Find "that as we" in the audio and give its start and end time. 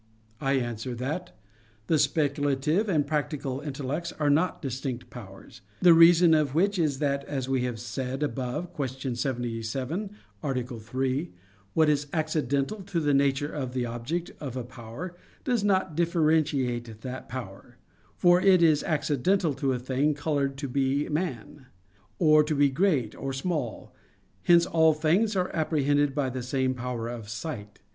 6.97-7.65